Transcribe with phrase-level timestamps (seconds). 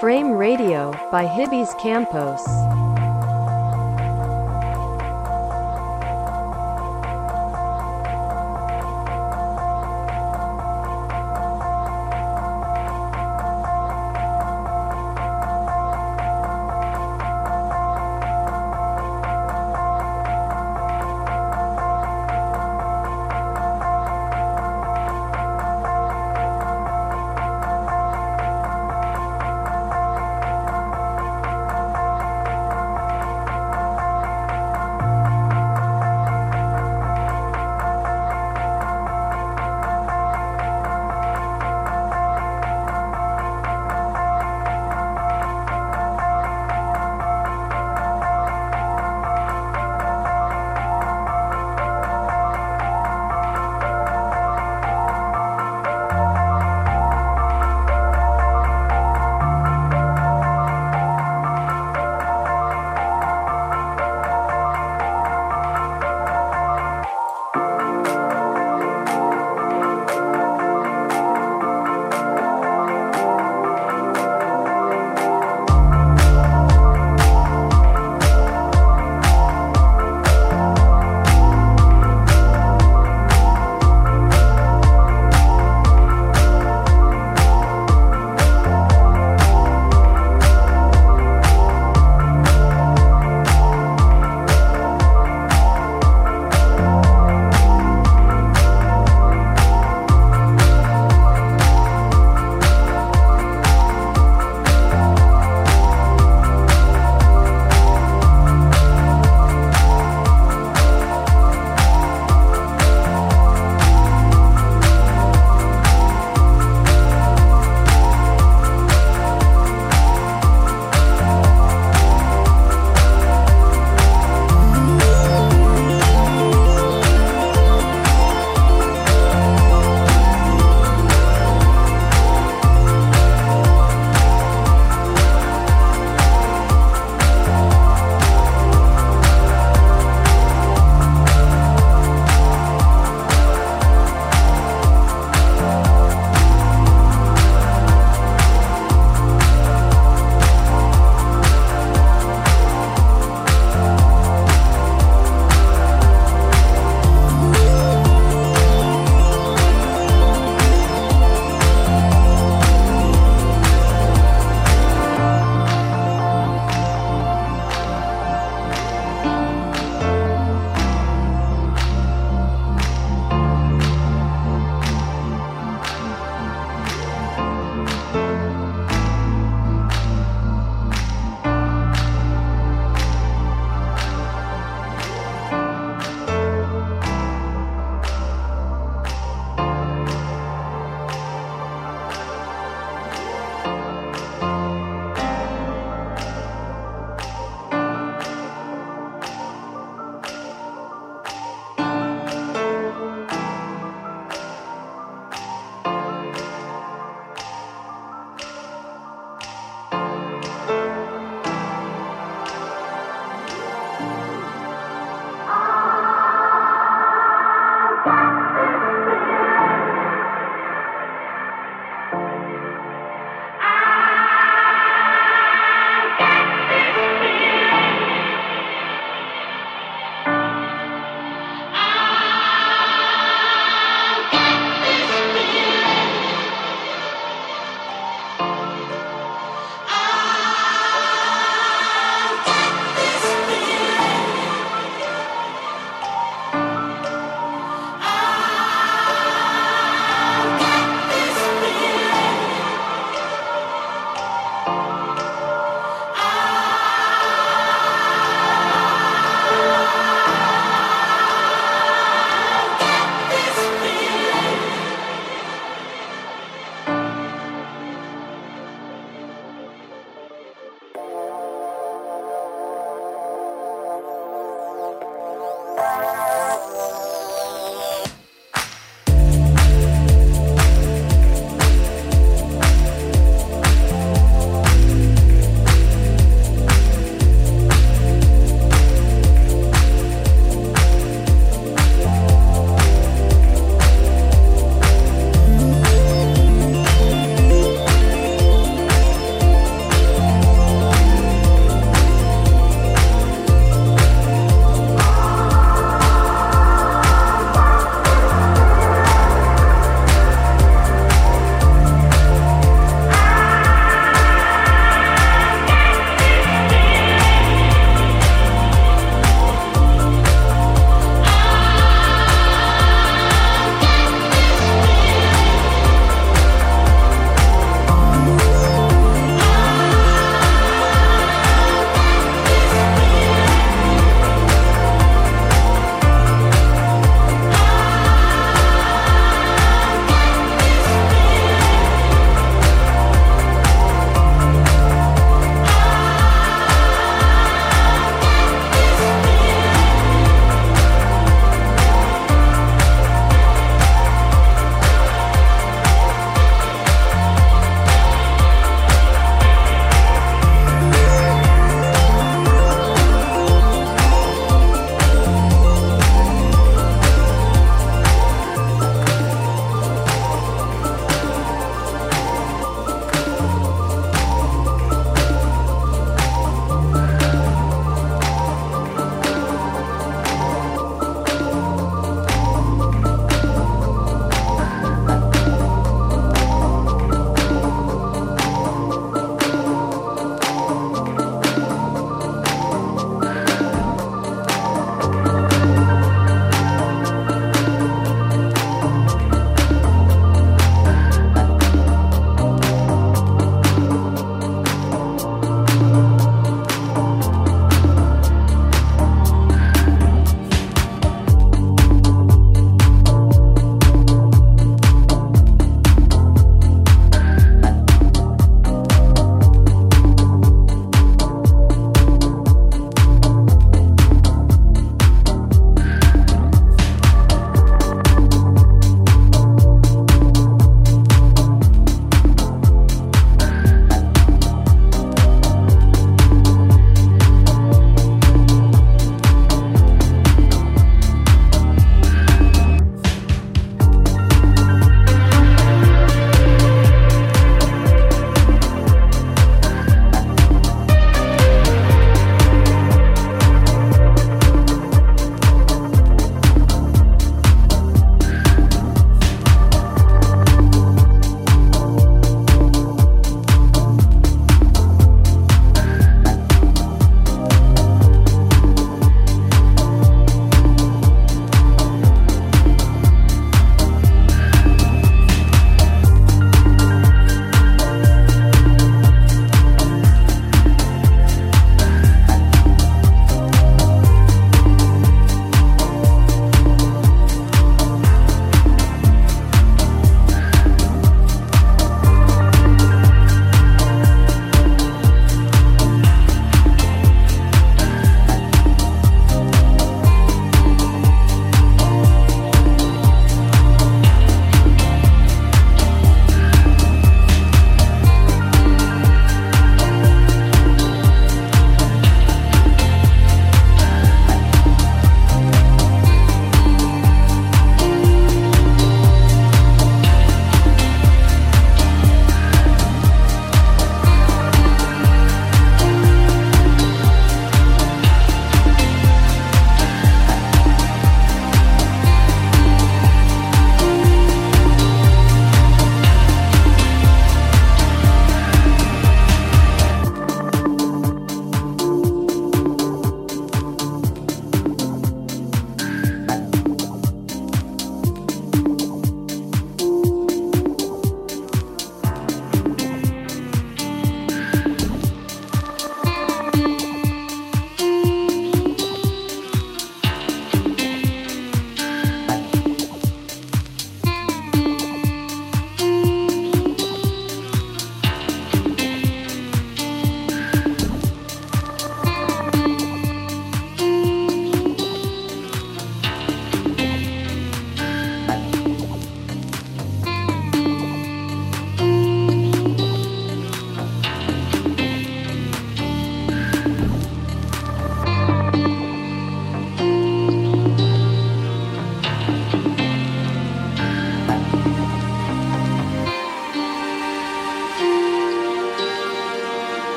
[0.00, 2.97] Frame Radio by Hibis Campos.